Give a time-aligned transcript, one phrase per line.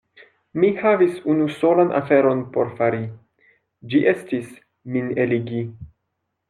[0.61, 3.05] Mi havis unu solan aferon por fari:
[3.93, 4.53] ĝi estis,
[4.97, 5.65] min eligi.